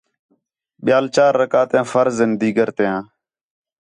[0.83, 2.99] ٻِیال چار رکعتیان فرض ہِن دِیگر تیاں